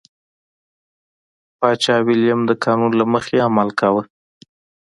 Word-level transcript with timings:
پاچا 1.59 1.95
ویلیم 2.05 2.41
د 2.45 2.51
قانون 2.63 2.91
له 2.99 3.05
مخې 3.13 3.37
عمل 3.47 3.69
کاوه. 3.79 4.03